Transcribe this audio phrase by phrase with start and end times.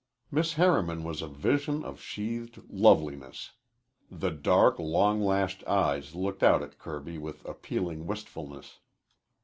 [0.31, 3.51] Miss Harriman was a vision of sheathed loveliness.
[4.09, 8.79] The dark, long lashed eyes looked out at Kirby with appealing wistfulness.